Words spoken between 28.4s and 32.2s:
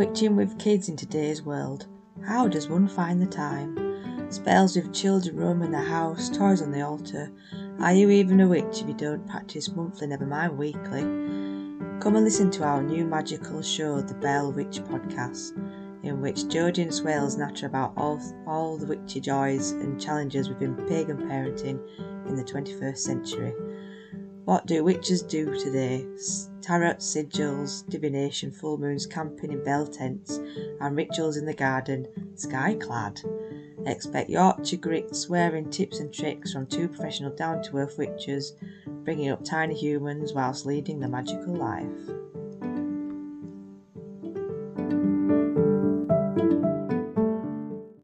full moons, camping in bell tents, and rituals in the garden,